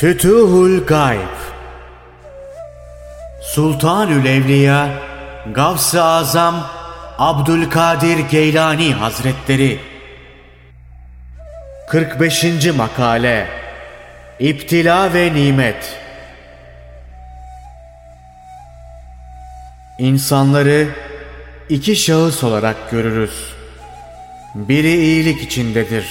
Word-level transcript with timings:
Fütuhul 0.00 0.86
Gayb 0.86 1.36
Sultanül 3.42 4.26
Evliya 4.26 4.88
Gavs-ı 5.54 6.02
Azam 6.02 6.66
Abdülkadir 7.18 8.18
Geylani 8.18 8.94
Hazretleri 8.94 9.78
45. 11.88 12.44
Makale 12.76 13.46
İptila 14.38 15.14
ve 15.14 15.34
Nimet 15.34 15.96
İnsanları 19.98 20.88
iki 21.68 21.96
şahıs 21.96 22.44
olarak 22.44 22.90
görürüz. 22.90 23.52
Biri 24.54 24.92
iyilik 24.92 25.42
içindedir. 25.42 26.04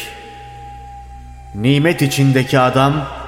Nimet 1.55 2.01
içindeki 2.01 2.59
adam 2.59 3.18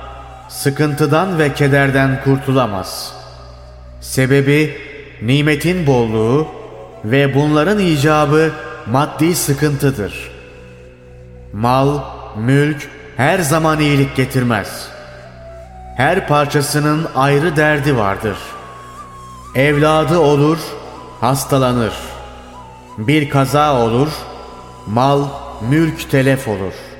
sıkıntıdan 0.51 1.39
ve 1.39 1.53
kederden 1.53 2.23
kurtulamaz. 2.23 3.13
Sebebi 4.01 4.77
nimetin 5.21 5.87
bolluğu 5.87 6.47
ve 7.05 7.35
bunların 7.35 7.79
icabı 7.79 8.51
maddi 8.91 9.35
sıkıntıdır. 9.35 10.31
Mal, 11.53 11.99
mülk 12.37 12.89
her 13.17 13.39
zaman 13.39 13.79
iyilik 13.79 14.15
getirmez. 14.15 14.87
Her 15.97 16.27
parçasının 16.27 17.07
ayrı 17.15 17.55
derdi 17.55 17.97
vardır. 17.97 18.37
Evladı 19.55 20.19
olur, 20.19 20.57
hastalanır. 21.21 21.93
Bir 22.97 23.29
kaza 23.29 23.75
olur, 23.85 24.09
mal, 24.87 25.27
mülk 25.69 26.11
telef 26.11 26.47
olur. 26.47 26.90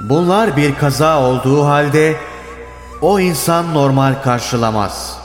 Bunlar 0.00 0.56
bir 0.56 0.74
kaza 0.74 1.20
olduğu 1.20 1.66
halde 1.66 2.16
o 3.00 3.20
insan 3.20 3.74
normal 3.74 4.14
karşılamaz. 4.24 5.18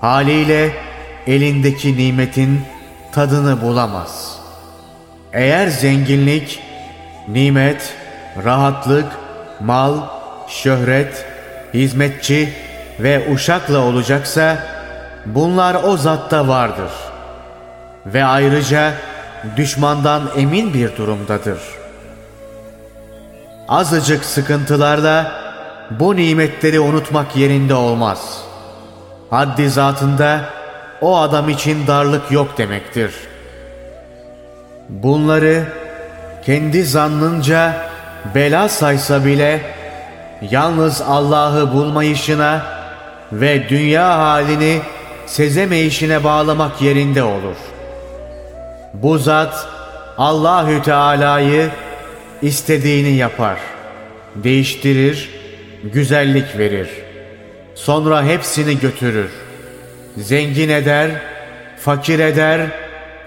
Haliyle 0.00 0.72
elindeki 1.26 1.96
nimetin 1.96 2.64
tadını 3.12 3.62
bulamaz. 3.62 4.38
Eğer 5.32 5.66
zenginlik, 5.66 6.62
nimet, 7.28 7.94
rahatlık, 8.44 9.06
mal, 9.60 9.94
şöhret, 10.48 11.26
hizmetçi 11.74 12.52
ve 13.00 13.32
uşakla 13.32 13.78
olacaksa 13.78 14.58
bunlar 15.26 15.76
o 15.84 15.96
zatta 15.96 16.48
vardır. 16.48 16.90
Ve 18.06 18.24
ayrıca 18.24 18.92
düşmandan 19.56 20.30
emin 20.36 20.74
bir 20.74 20.96
durumdadır. 20.96 21.58
Azıcık 23.68 24.24
sıkıntılarla 24.24 25.32
bu 25.90 26.16
nimetleri 26.16 26.80
unutmak 26.80 27.36
yerinde 27.36 27.74
olmaz. 27.74 28.42
Haddi 29.30 29.70
zatında 29.70 30.40
o 31.00 31.18
adam 31.18 31.48
için 31.48 31.86
darlık 31.86 32.32
yok 32.32 32.58
demektir. 32.58 33.14
Bunları 34.88 35.64
kendi 36.46 36.84
zannınca 36.84 37.72
bela 38.34 38.68
saysa 38.68 39.24
bile 39.24 39.60
yalnız 40.50 41.02
Allah'ı 41.02 41.72
bulmayışına 41.72 42.62
ve 43.32 43.68
dünya 43.68 44.18
halini 44.18 44.80
sezemeyişine 45.26 46.24
bağlamak 46.24 46.82
yerinde 46.82 47.22
olur. 47.22 47.56
Bu 48.94 49.18
zat 49.18 49.68
Allahü 50.18 50.82
Teala'yı 50.82 51.70
istediğini 52.42 53.16
yapar, 53.16 53.58
değiştirir, 54.34 55.30
güzellik 55.84 56.58
verir. 56.58 56.88
Sonra 57.74 58.24
hepsini 58.24 58.80
götürür. 58.80 59.30
Zengin 60.16 60.68
eder, 60.68 61.10
fakir 61.78 62.18
eder, 62.18 62.60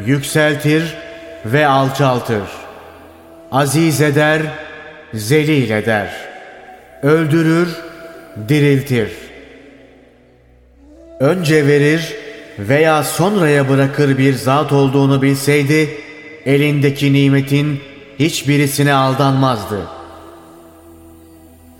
yükseltir 0.06 0.84
ve 1.46 1.68
alçaltır. 1.68 2.44
Aziz 3.52 4.02
eder, 4.02 4.42
zelil 5.14 5.70
eder. 5.70 6.12
Öldürür, 7.04 7.70
diriltir. 8.50 9.10
Önce 11.20 11.68
verir 11.68 12.14
veya 12.60 13.04
sonraya 13.04 13.70
bırakır 13.70 14.18
bir 14.18 14.34
zat 14.34 14.72
olduğunu 14.72 15.22
bilseydi, 15.22 15.90
elindeki 16.46 17.14
nimetin 17.14 17.80
hiçbirisine 18.20 18.94
aldanmazdı. 18.94 19.88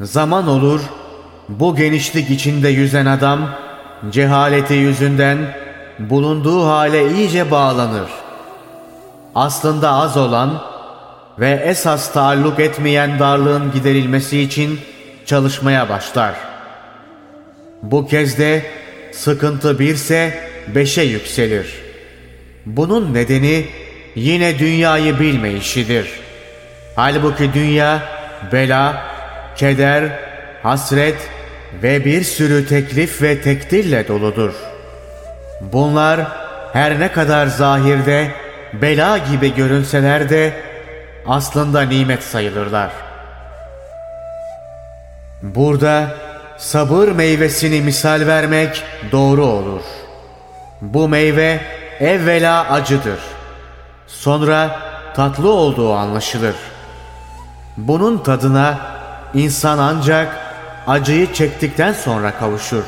Zaman 0.02 0.48
olur, 0.48 0.82
bu 1.50 1.76
genişlik 1.76 2.30
içinde 2.30 2.70
yüzen 2.70 3.06
adam, 3.06 3.50
cehaleti 4.10 4.74
yüzünden 4.74 5.38
bulunduğu 6.00 6.66
hale 6.66 7.12
iyice 7.12 7.52
bağlanır. 7.52 8.10
Aslında 9.36 9.90
az 9.90 10.18
olan 10.18 10.62
ve 11.40 11.62
esas 11.66 12.14
taalluk 12.14 12.60
etmeyen 12.60 13.20
darlığın 13.20 13.72
giderilmesi 13.72 14.40
için 14.40 14.80
çalışmaya 15.26 15.90
başlar. 15.90 16.36
Bu 17.82 18.08
kez 18.08 18.38
de 18.38 18.66
sıkıntı 19.12 19.80
birse 19.80 20.50
beşe 20.76 21.02
yükselir. 21.02 21.76
Bunun 22.66 23.14
nedeni 23.14 23.66
yine 24.16 24.60
dünyayı 24.60 25.20
bilmeyişidir. 25.20 26.21
Halbuki 26.96 27.54
dünya 27.54 28.00
bela, 28.52 29.04
keder, 29.56 30.04
hasret 30.64 31.30
ve 31.84 32.06
bir 32.06 32.24
sürü 32.24 32.68
teklif 32.68 33.22
ve 33.22 33.42
tekdirle 33.42 34.08
doludur. 34.08 34.54
Bunlar 35.62 36.20
her 36.74 37.00
ne 37.00 37.12
kadar 37.12 37.48
zahirde 37.48 38.32
bela 38.74 39.18
gibi 39.18 39.56
görünseler 39.56 40.30
de 40.30 40.54
aslında 41.28 41.82
nimet 41.82 42.24
sayılırlar. 42.24 42.92
Burada 45.42 46.08
sabır 46.58 47.08
meyvesini 47.08 47.82
misal 47.82 48.28
vermek 48.28 48.84
doğru 49.12 49.46
olur. 49.46 49.82
Bu 50.82 51.10
meyve 51.10 51.62
evvela 52.00 52.70
acıdır. 52.70 53.20
Sonra 54.08 54.80
tatlı 55.16 55.50
olduğu 55.52 55.94
anlaşılır. 55.94 56.56
Bunun 57.88 58.18
tadına 58.18 58.78
insan 59.34 59.78
ancak 59.78 60.38
acıyı 60.88 61.34
çektikten 61.34 61.94
sonra 61.94 62.32
kavuşur. 62.32 62.84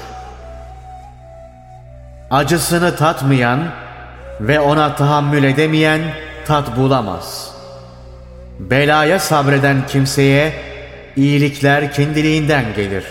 Acısını 2.32 2.96
tatmayan 2.96 3.60
ve 4.40 4.60
ona 4.60 4.96
tahammül 4.96 5.44
edemeyen 5.44 6.02
tat 6.46 6.78
bulamaz. 6.78 7.52
Belaya 8.60 9.20
sabreden 9.20 9.88
kimseye 9.88 10.54
iyilikler 11.16 11.94
kendiliğinden 11.94 12.66
gelir. 12.76 13.06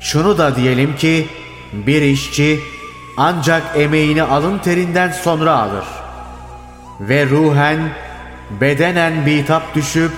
Şunu 0.00 0.38
da 0.38 0.56
diyelim 0.56 0.96
ki 0.96 1.26
bir 1.72 2.02
işçi 2.02 2.60
ancak 3.16 3.62
emeğini 3.76 4.22
alın 4.22 4.58
terinden 4.58 5.12
sonra 5.12 5.52
alır. 5.52 5.84
Ve 7.00 7.26
ruhen, 7.26 7.78
bedenen 8.60 9.26
bitap 9.26 9.74
düşüp 9.74 10.12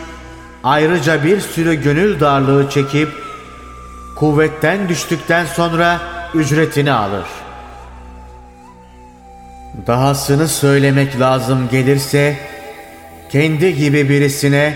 ayrıca 0.64 1.24
bir 1.24 1.40
sürü 1.40 1.74
gönül 1.82 2.20
darlığı 2.20 2.70
çekip 2.70 3.08
kuvvetten 4.16 4.88
düştükten 4.88 5.46
sonra 5.46 6.00
ücretini 6.34 6.92
alır. 6.92 7.26
Dahasını 9.86 10.48
söylemek 10.48 11.20
lazım 11.20 11.68
gelirse 11.70 12.36
kendi 13.32 13.74
gibi 13.74 14.08
birisine 14.08 14.74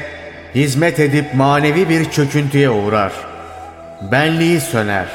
hizmet 0.54 1.00
edip 1.00 1.34
manevi 1.34 1.88
bir 1.88 2.10
çöküntüye 2.10 2.70
uğrar. 2.70 3.12
Benliği 4.12 4.60
söner. 4.60 5.06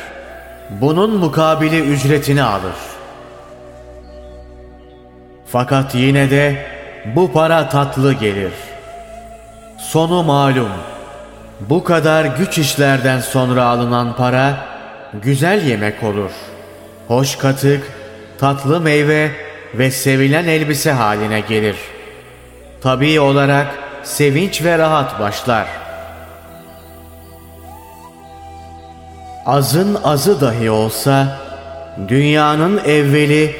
Bunun 0.69 1.17
mukabili 1.17 1.79
ücretini 1.79 2.43
alır. 2.43 2.75
Fakat 5.45 5.95
yine 5.95 6.29
de 6.29 6.65
bu 7.15 7.31
para 7.31 7.69
tatlı 7.69 8.13
gelir. 8.13 8.51
Sonu 9.79 10.23
malum. 10.23 10.69
Bu 11.59 11.83
kadar 11.83 12.25
güç 12.25 12.57
işlerden 12.57 13.19
sonra 13.19 13.65
alınan 13.65 14.15
para 14.15 14.57
güzel 15.13 15.65
yemek 15.65 16.03
olur. 16.03 16.31
Hoş 17.07 17.35
katık, 17.35 17.83
tatlı 18.39 18.81
meyve 18.81 19.31
ve 19.73 19.91
sevilen 19.91 20.47
elbise 20.47 20.91
haline 20.91 21.39
gelir. 21.39 21.75
Tabii 22.81 23.19
olarak 23.19 23.67
sevinç 24.03 24.63
ve 24.63 24.77
rahat 24.77 25.19
başlar. 25.19 25.67
Azın 29.45 29.97
azı 30.03 30.41
dahi 30.41 30.71
olsa 30.71 31.37
dünyanın 32.07 32.77
evveli 32.85 33.55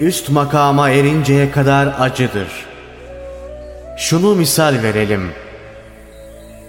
üst 0.00 0.30
makama 0.30 0.90
erinceye 0.90 1.50
kadar 1.50 1.94
acıdır. 1.98 2.48
Şunu 3.96 4.34
misal 4.34 4.82
verelim. 4.82 5.43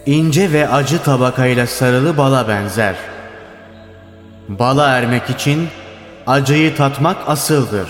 İnce 0.05 0.51
ve 0.51 0.69
acı 0.69 1.03
tabakayla 1.03 1.67
sarılı 1.67 2.17
bala 2.17 2.47
benzer. 2.47 2.95
Bala 4.47 4.87
ermek 4.87 5.29
için 5.29 5.67
acıyı 6.27 6.75
tatmak 6.75 7.17
asıldır. 7.27 7.89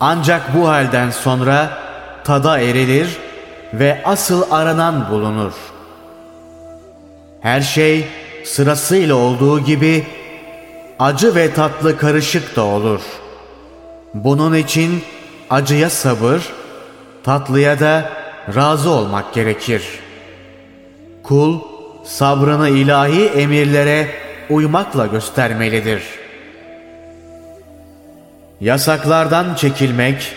Ancak 0.00 0.56
bu 0.56 0.68
halden 0.68 1.10
sonra 1.10 1.78
tada 2.24 2.58
erilir 2.58 3.16
ve 3.74 4.02
asıl 4.04 4.42
aranan 4.50 5.10
bulunur. 5.10 5.52
Her 7.40 7.60
şey 7.60 8.08
sırasıyla 8.44 9.14
olduğu 9.14 9.60
gibi 9.60 10.06
acı 10.98 11.34
ve 11.34 11.54
tatlı 11.54 11.98
karışık 11.98 12.56
da 12.56 12.62
olur. 12.62 13.00
Bunun 14.14 14.54
için 14.54 15.04
acıya 15.50 15.90
sabır, 15.90 16.52
tatlıya 17.24 17.80
da 17.80 18.10
razı 18.54 18.90
olmak 18.90 19.34
gerekir. 19.34 19.99
Kul 21.30 21.60
sabrını 22.04 22.68
ilahi 22.68 23.24
emirlere 23.24 24.06
uymakla 24.48 25.06
göstermelidir. 25.06 26.02
Yasaklardan 28.60 29.54
çekilmek, 29.54 30.32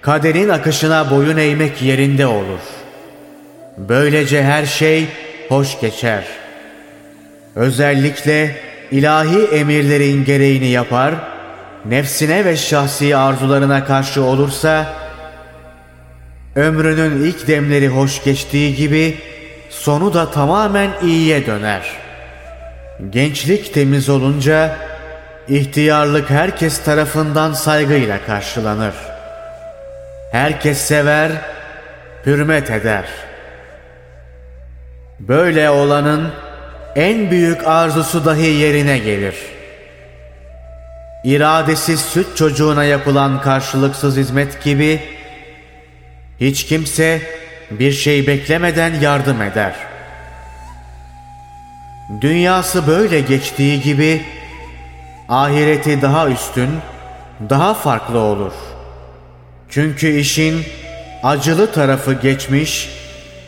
kaderin 0.00 0.48
akışına 0.48 1.10
boyun 1.10 1.36
eğmek 1.36 1.82
yerinde 1.82 2.26
olur. 2.26 2.60
Böylece 3.78 4.42
her 4.42 4.66
şey 4.66 5.06
hoş 5.48 5.80
geçer. 5.80 6.24
Özellikle 7.56 8.56
ilahi 8.90 9.44
emirlerin 9.44 10.24
gereğini 10.24 10.68
yapar, 10.68 11.14
nefsine 11.84 12.44
ve 12.44 12.56
şahsi 12.56 13.16
arzularına 13.16 13.84
karşı 13.84 14.22
olursa, 14.22 14.86
ömrünün 16.56 17.24
ilk 17.24 17.48
demleri 17.48 17.88
hoş 17.88 18.24
geçtiği 18.24 18.76
gibi 18.76 19.18
sonu 19.84 20.14
da 20.14 20.30
tamamen 20.30 20.90
iyiye 21.02 21.46
döner. 21.46 21.82
Gençlik 23.10 23.74
temiz 23.74 24.08
olunca 24.08 24.76
ihtiyarlık 25.48 26.30
herkes 26.30 26.84
tarafından 26.84 27.52
saygıyla 27.52 28.18
karşılanır. 28.26 28.94
Herkes 30.32 30.78
sever, 30.78 31.30
hürmet 32.26 32.70
eder. 32.70 33.04
Böyle 35.20 35.70
olanın 35.70 36.32
en 36.96 37.30
büyük 37.30 37.66
arzusu 37.66 38.24
dahi 38.24 38.46
yerine 38.46 38.98
gelir. 38.98 39.36
İradesiz 41.24 42.00
süt 42.00 42.36
çocuğuna 42.36 42.84
yapılan 42.84 43.40
karşılıksız 43.40 44.16
hizmet 44.16 44.64
gibi 44.64 45.00
hiç 46.40 46.66
kimse 46.66 47.43
bir 47.70 47.92
şey 47.92 48.26
beklemeden 48.26 48.94
yardım 49.00 49.42
eder. 49.42 49.74
Dünyası 52.20 52.86
böyle 52.86 53.20
geçtiği 53.20 53.80
gibi 53.80 54.22
ahireti 55.28 56.02
daha 56.02 56.28
üstün, 56.28 56.70
daha 57.50 57.74
farklı 57.74 58.18
olur. 58.18 58.52
Çünkü 59.68 60.18
işin 60.18 60.64
acılı 61.22 61.72
tarafı 61.72 62.12
geçmiş 62.12 62.90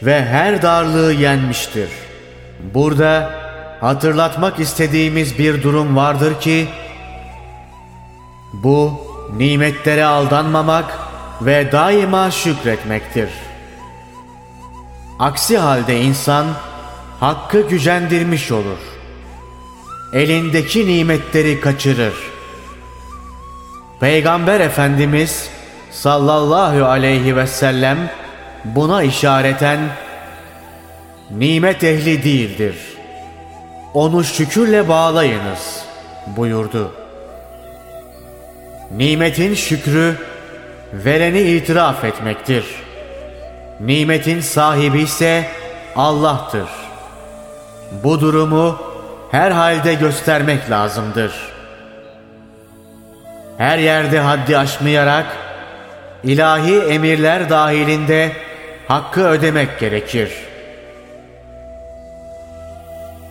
ve 0.02 0.24
her 0.24 0.62
darlığı 0.62 1.12
yenmiştir. 1.12 1.88
Burada 2.74 3.30
hatırlatmak 3.80 4.60
istediğimiz 4.60 5.38
bir 5.38 5.62
durum 5.62 5.96
vardır 5.96 6.40
ki 6.40 6.66
bu 8.52 9.00
nimetlere 9.36 10.04
aldanmamak 10.04 10.98
ve 11.40 11.72
daima 11.72 12.30
şükretmektir. 12.30 13.28
Aksi 15.18 15.58
halde 15.58 16.00
insan 16.00 16.46
hakkı 17.20 17.68
gücendirmiş 17.68 18.52
olur. 18.52 18.78
Elindeki 20.12 20.86
nimetleri 20.86 21.60
kaçırır. 21.60 22.14
Peygamber 24.00 24.60
Efendimiz 24.60 25.48
sallallahu 25.90 26.84
aleyhi 26.84 27.36
ve 27.36 27.46
sellem 27.46 28.10
buna 28.64 29.02
işareten 29.02 29.80
nimet 31.30 31.84
ehli 31.84 32.24
değildir. 32.24 32.76
Onu 33.94 34.24
şükürle 34.24 34.88
bağlayınız 34.88 35.84
buyurdu. 36.26 36.92
Nimetin 38.96 39.54
şükrü 39.54 40.16
vereni 40.92 41.40
itiraf 41.40 42.04
etmektir. 42.04 42.85
Nimetin 43.80 44.40
sahibi 44.40 45.02
ise 45.02 45.44
Allah'tır. 45.96 46.68
Bu 48.04 48.20
durumu 48.20 48.78
her 49.30 49.50
halde 49.50 49.94
göstermek 49.94 50.70
lazımdır. 50.70 51.32
Her 53.58 53.78
yerde 53.78 54.20
haddi 54.20 54.58
aşmayarak 54.58 55.26
ilahi 56.24 56.78
emirler 56.78 57.50
dahilinde 57.50 58.32
hakkı 58.88 59.24
ödemek 59.24 59.80
gerekir. 59.80 60.32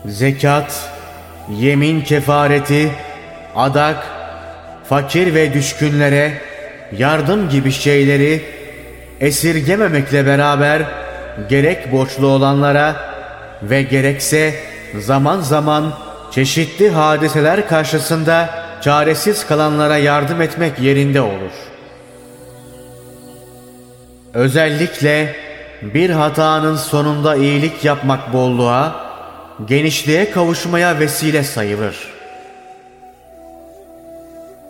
Zekat, 0.06 0.89
yemin 1.50 2.01
kefareti, 2.01 2.91
adak, 3.56 4.07
fakir 4.89 5.33
ve 5.33 5.53
düşkünlere 5.53 6.41
yardım 6.98 7.50
gibi 7.50 7.71
şeyleri 7.71 8.55
esirgememekle 9.19 10.25
beraber 10.25 10.81
gerek 11.50 11.91
borçlu 11.91 12.27
olanlara 12.27 12.95
ve 13.62 13.81
gerekse 13.81 14.56
zaman 15.00 15.41
zaman 15.41 15.94
çeşitli 16.31 16.89
hadiseler 16.89 17.67
karşısında 17.67 18.50
çaresiz 18.81 19.47
kalanlara 19.47 19.97
yardım 19.97 20.41
etmek 20.41 20.79
yerinde 20.79 21.21
olur. 21.21 21.53
Özellikle 24.33 25.35
bir 25.81 26.09
hatanın 26.09 26.75
sonunda 26.75 27.35
iyilik 27.35 27.85
yapmak 27.85 28.33
bolluğa, 28.33 29.06
genişliğe 29.65 30.31
kavuşmaya 30.31 31.00
vesile 31.00 31.44
sayılır. 31.44 31.97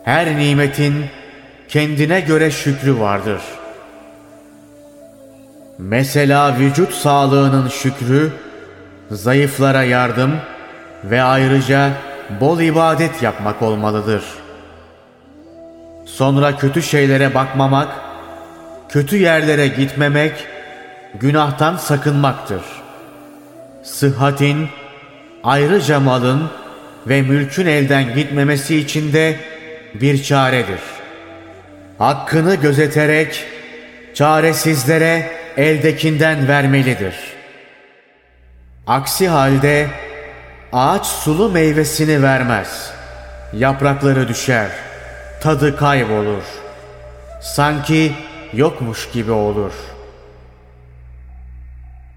Her 0.03 0.37
nimetin 0.37 1.05
kendine 1.69 2.19
göre 2.19 2.51
şükrü 2.51 2.99
vardır. 2.99 3.41
Mesela 5.77 6.59
vücut 6.59 6.93
sağlığının 6.93 7.69
şükrü, 7.69 8.31
zayıflara 9.11 9.83
yardım 9.83 10.35
ve 11.03 11.21
ayrıca 11.21 11.89
bol 12.41 12.59
ibadet 12.59 13.23
yapmak 13.23 13.61
olmalıdır. 13.61 14.23
Sonra 16.05 16.57
kötü 16.57 16.81
şeylere 16.81 17.35
bakmamak, 17.35 17.87
kötü 18.89 19.17
yerlere 19.17 19.67
gitmemek, 19.67 20.47
günahtan 21.19 21.77
sakınmaktır. 21.77 22.61
Sıhhatin, 23.83 24.67
ayrıca 25.43 25.99
malın 25.99 26.49
ve 27.07 27.21
mülkün 27.21 27.65
elden 27.65 28.15
gitmemesi 28.15 28.77
için 28.77 29.13
de 29.13 29.35
bir 29.93 30.23
çaredir 30.23 30.79
hakkını 31.97 32.55
gözeterek 32.55 33.45
çaresizlere 34.13 35.31
eldekinden 35.57 36.47
vermelidir. 36.47 37.15
Aksi 38.87 39.27
halde 39.27 39.87
ağaç 40.73 41.05
sulu 41.05 41.49
meyvesini 41.49 42.23
vermez. 42.23 42.91
Yaprakları 43.53 44.27
düşer, 44.27 44.67
tadı 45.41 45.77
kaybolur. 45.77 46.43
Sanki 47.41 48.11
yokmuş 48.53 49.11
gibi 49.11 49.31
olur. 49.31 49.73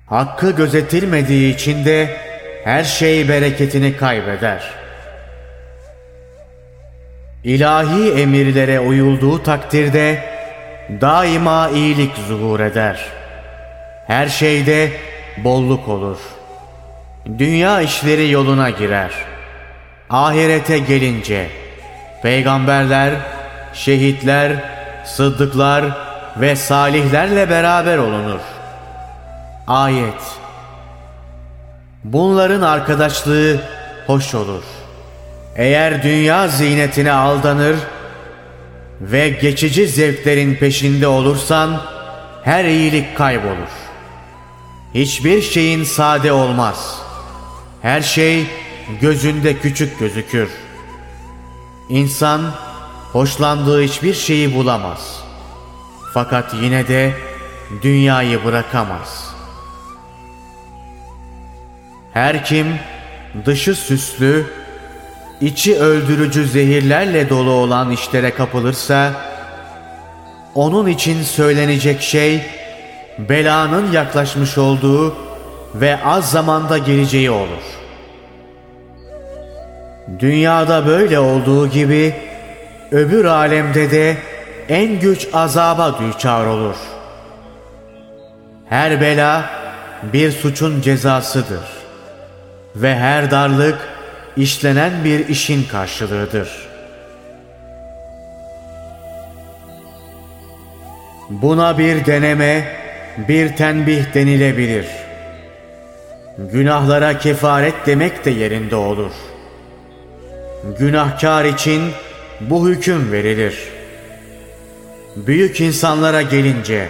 Hakkı 0.07 0.51
gözetilmediği 0.51 1.55
için 1.55 1.85
de 1.85 2.17
her 2.65 2.85
şey 2.85 3.29
bereketini 3.29 3.97
kaybeder.'' 3.97 4.79
İlahi 7.45 8.13
emirlere 8.13 8.81
uyulduğu 8.81 9.43
takdirde 9.43 10.23
daima 11.01 11.69
iyilik 11.69 12.17
zuhur 12.29 12.61
eder. 12.61 13.18
Her 14.09 14.29
şeyde 14.29 14.93
bolluk 15.37 15.89
olur. 15.89 16.19
Dünya 17.39 17.81
işleri 17.81 18.31
yoluna 18.31 18.71
girer. 18.71 19.11
Ahirete 20.11 20.79
gelince 20.79 21.47
peygamberler, 22.23 23.15
şehitler, 23.75 24.53
sıddıklar 25.05 25.85
ve 26.37 26.57
salihlerle 26.57 27.51
beraber 27.51 27.99
olunur. 27.99 28.41
Ayet 29.67 30.23
Bunların 32.05 32.63
arkadaşlığı 32.63 33.61
hoş 34.07 34.35
olur.'' 34.35 34.89
Eğer 35.59 36.03
dünya 36.03 36.49
zinetine 36.49 37.13
aldanır 37.13 37.77
ve 39.01 39.29
geçici 39.29 39.89
zevklerin 39.89 40.55
peşinde 40.55 41.07
olursan 41.07 41.81
her 42.45 42.65
iyilik 42.65 43.17
kaybolur. 43.17 43.88
Hiçbir 44.95 45.43
şeyin 45.43 45.85
sade 45.85 46.33
olmaz. 46.33 47.03
Her 47.83 48.01
şey 48.01 48.47
gözünde 49.01 49.59
küçük 49.59 49.99
gözükür. 49.99 50.51
İnsan 51.89 52.41
hoşlandığı 53.13 53.83
hiçbir 53.83 54.15
şeyi 54.15 54.55
bulamaz. 54.55 55.23
Fakat 56.15 56.55
yine 56.63 56.89
de 56.89 57.15
dünyayı 57.83 58.45
bırakamaz. 58.45 59.35
Her 62.13 62.45
kim 62.45 62.67
dışı 63.47 63.75
süslü, 63.75 64.47
içi 65.41 65.79
öldürücü 65.79 66.49
zehirlerle 66.49 67.31
dolu 67.31 67.51
olan 67.51 67.91
işlere 67.91 68.35
kapılırsa, 68.35 69.13
onun 70.55 70.87
için 70.87 71.23
söylenecek 71.23 72.03
şey, 72.03 72.58
belanın 73.19 73.93
yaklaşmış 73.93 74.59
olduğu 74.59 75.17
ve 75.75 76.05
az 76.05 76.31
zamanda 76.31 76.79
geleceği 76.79 77.31
olur. 77.31 77.63
Dünyada 80.19 80.87
böyle 80.87 81.19
olduğu 81.19 81.69
gibi, 81.69 82.15
öbür 82.91 83.25
alemde 83.25 83.91
de 83.91 84.17
en 84.69 85.01
güç 85.01 85.29
azaba 85.33 85.99
düçar 85.99 86.47
olur. 86.47 86.77
Her 88.69 89.01
bela 89.01 89.51
bir 90.13 90.33
suçun 90.33 90.81
cezasıdır 90.81 91.65
ve 92.77 92.97
her 92.97 93.31
darlık 93.31 93.79
işlenen 94.37 95.05
bir 95.05 95.29
işin 95.29 95.65
karşılığıdır. 95.65 96.69
Buna 101.31 101.79
bir 101.79 102.07
deneme, 102.07 102.65
bir 103.29 103.57
tenbih 103.57 104.15
denilebilir. 104.15 104.87
Günahlara 106.39 107.19
kefaret 107.19 107.75
demek 107.87 108.25
de 108.25 108.31
yerinde 108.31 108.77
olur. 108.77 109.13
Günahkar 110.79 111.45
için 111.45 111.83
bu 112.41 112.69
hüküm 112.69 113.13
verilir. 113.13 113.59
Büyük 115.17 115.61
insanlara 115.61 116.23
gelince, 116.23 116.89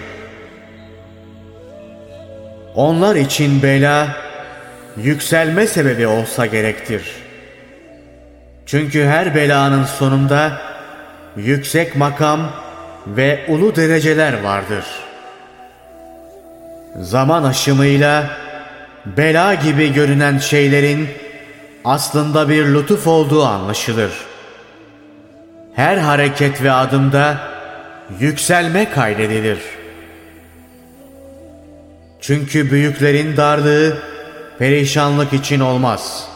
onlar 2.75 3.15
için 3.15 3.63
bela, 3.63 4.07
yükselme 4.97 5.67
sebebi 5.67 6.07
olsa 6.07 6.45
gerektir. 6.45 7.03
Çünkü 8.65 9.05
her 9.05 9.35
belanın 9.35 9.83
sonunda 9.83 10.61
yüksek 11.37 11.95
makam 11.95 12.51
ve 13.07 13.39
ulu 13.47 13.75
dereceler 13.75 14.43
vardır. 14.43 14.85
Zaman 16.95 17.43
aşımıyla 17.43 18.29
bela 19.05 19.53
gibi 19.53 19.93
görünen 19.93 20.37
şeylerin 20.37 21.09
aslında 21.85 22.49
bir 22.49 22.65
lütuf 22.65 23.07
olduğu 23.07 23.45
anlaşılır. 23.45 24.11
Her 25.73 25.97
hareket 25.97 26.63
ve 26.63 26.71
adımda 26.71 27.37
yükselme 28.19 28.89
kaydedilir. 28.89 29.59
Çünkü 32.21 32.71
büyüklerin 32.71 33.37
darlığı 33.37 33.97
perişanlık 34.59 35.33
için 35.33 35.59
olmaz. 35.59 36.27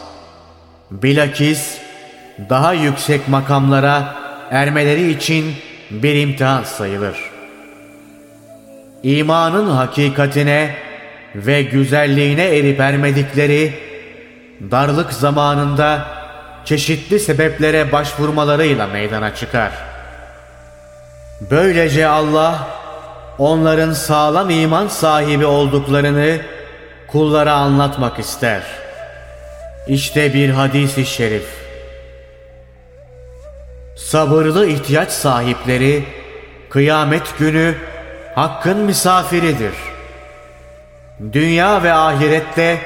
Bilakis 0.92 1.78
daha 2.50 2.74
yüksek 2.74 3.28
makamlara 3.28 4.16
ermeleri 4.52 5.12
için 5.12 5.56
bir 5.92 6.16
imtihan 6.16 6.64
sayılır. 6.64 7.33
İmanın 9.04 9.70
hakikatine 9.70 10.76
ve 11.36 11.62
güzelliğine 11.62 12.58
erip 12.58 12.80
ermedikleri, 12.80 13.74
darlık 14.72 15.14
zamanında 15.14 16.06
çeşitli 16.66 17.20
sebeplere 17.20 17.92
başvurmalarıyla 17.92 18.88
meydana 18.88 19.36
çıkar. 19.36 19.72
Böylece 21.52 22.08
Allah, 22.08 22.68
onların 23.38 23.94
sağlam 23.94 24.50
iman 24.50 24.88
sahibi 24.88 25.46
olduklarını 25.46 26.38
kullara 27.08 27.54
anlatmak 27.54 28.20
ister. 28.20 28.64
İşte 29.88 30.34
bir 30.34 30.50
hadis-i 30.50 31.06
şerif. 31.06 31.48
Sabırlı 33.98 34.68
ihtiyaç 34.68 35.12
sahipleri 35.12 36.04
kıyamet 36.70 37.38
günü 37.40 37.76
hakkın 38.36 38.78
misafiridir. 38.78 39.74
Dünya 41.32 41.84
ve 41.84 41.94
ahirette 41.94 42.78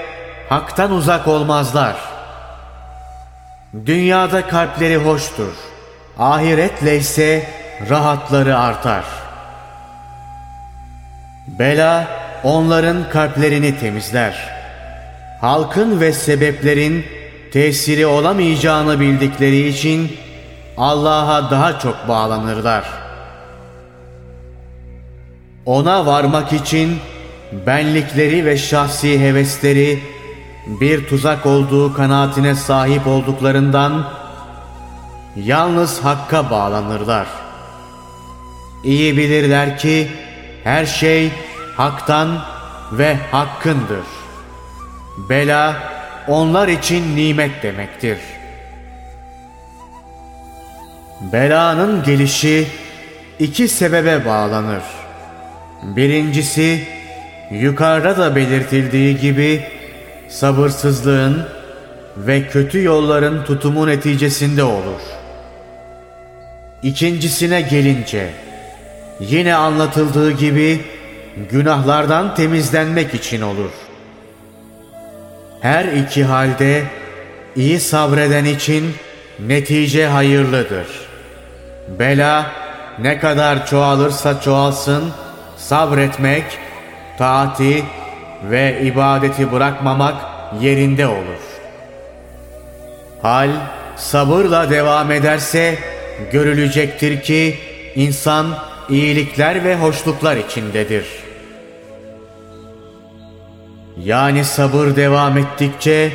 haktan 0.50 0.92
uzak 0.92 1.28
olmazlar. 1.28 1.96
Dünyada 3.86 4.48
kalpleri 4.48 4.98
hoştur. 4.98 5.54
Ahiretle 6.20 6.98
ise 6.98 7.50
rahatları 7.90 8.58
artar. 8.58 9.04
Bela 11.48 12.08
onların 12.44 13.10
kalplerini 13.10 13.80
temizler. 13.80 14.58
Halkın 15.42 16.00
ve 16.00 16.14
sebeplerin 16.14 17.06
tesiri 17.54 18.06
olamayacağını 18.06 19.00
bildikleri 19.00 19.68
için 19.68 20.18
Allah'a 20.78 21.52
daha 21.52 21.80
çok 21.80 22.08
bağlanırlar. 22.08 23.07
Ona 25.68 26.06
varmak 26.06 26.54
için 26.54 27.00
benlikleri 27.66 28.46
ve 28.46 28.58
şahsi 28.58 29.20
hevesleri 29.20 30.00
bir 30.68 31.08
tuzak 31.08 31.46
olduğu 31.46 31.94
kanaatine 31.94 32.56
sahip 32.56 33.08
olduklarından 33.08 34.10
yalnız 35.36 36.00
Hakk'a 36.04 36.50
bağlanırlar. 36.50 37.28
İyi 38.84 39.18
bilirler 39.18 39.78
ki 39.78 40.08
her 40.64 40.86
şey 40.86 41.32
Hak'tan 41.78 42.46
ve 42.92 43.18
Hakk'ındır. 43.32 44.06
Bela 45.30 45.76
onlar 46.28 46.68
için 46.68 47.16
nimet 47.16 47.64
demektir. 47.64 48.18
Belanın 51.34 52.04
gelişi 52.04 52.68
iki 53.40 53.68
sebebe 53.68 54.26
bağlanır. 54.26 54.97
Birincisi 55.84 56.88
yukarıda 57.52 58.18
da 58.18 58.36
belirtildiği 58.36 59.18
gibi 59.18 59.64
sabırsızlığın 60.30 61.48
ve 62.18 62.48
kötü 62.48 62.84
yolların 62.84 63.44
tutumu 63.44 63.88
neticesinde 63.88 64.64
olur. 64.64 65.02
İkincisine 66.84 67.62
gelince 67.62 68.30
yine 69.20 69.56
anlatıldığı 69.56 70.32
gibi 70.32 70.82
günahlardan 71.52 72.36
temizlenmek 72.36 73.14
için 73.14 73.42
olur. 73.42 73.72
Her 75.62 75.86
iki 75.86 76.24
halde 76.24 76.84
iyi 77.56 77.80
sabreden 77.80 78.46
için 78.46 78.94
netice 79.40 80.08
hayırlıdır. 80.08 80.88
Bela 82.00 82.52
ne 83.00 83.20
kadar 83.20 83.66
çoğalırsa 83.66 84.42
çoğalsın 84.42 85.04
sabretmek, 85.70 86.44
taati 87.18 87.84
ve 88.44 88.82
ibadeti 88.82 89.52
bırakmamak 89.52 90.16
yerinde 90.62 91.08
olur. 91.08 91.42
Hal 93.22 93.50
sabırla 93.96 94.70
devam 94.70 95.12
ederse 95.12 95.78
görülecektir 96.32 97.22
ki 97.22 97.56
insan 97.96 98.48
iyilikler 98.90 99.64
ve 99.64 99.76
hoşluklar 99.76 100.38
içindedir.'' 100.38 101.28
Yani 104.04 104.46
sabır 104.46 104.96
devam 104.96 105.38
ettikçe 105.38 106.12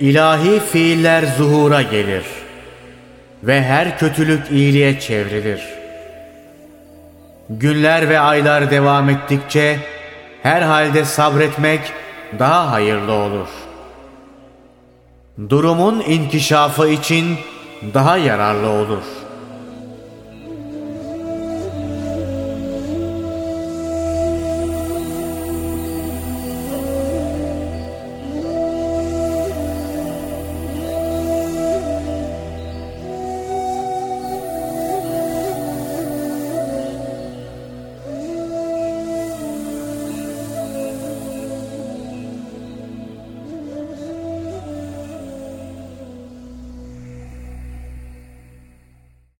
ilahi 0.00 0.60
fiiller 0.72 1.24
zuhura 1.38 1.82
gelir 1.82 2.24
ve 3.42 3.62
her 3.62 3.98
kötülük 3.98 4.50
iyiliğe 4.50 5.00
çevrilir. 5.00 5.75
Günler 7.50 8.08
ve 8.08 8.20
aylar 8.20 8.70
devam 8.70 9.10
ettikçe 9.10 9.78
her 10.42 10.62
halde 10.62 11.04
sabretmek 11.04 11.80
daha 12.38 12.70
hayırlı 12.72 13.12
olur. 13.12 13.48
Durumun 15.48 16.00
inkişafı 16.00 16.88
için 16.88 17.36
daha 17.94 18.16
yararlı 18.16 18.68
olur.'' 18.68 19.25